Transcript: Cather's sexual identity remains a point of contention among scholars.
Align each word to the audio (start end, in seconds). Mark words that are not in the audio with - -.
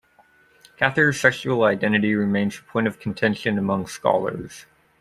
Cather's 0.77 1.19
sexual 1.19 1.61
identity 1.63 2.15
remains 2.15 2.57
a 2.57 2.63
point 2.63 2.87
of 2.87 2.99
contention 2.99 3.59
among 3.59 3.85
scholars. 3.85 4.65